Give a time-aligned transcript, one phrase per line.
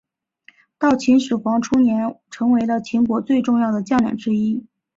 [0.79, 4.65] 到秦始皇初年成为了秦国最重要的将领之一。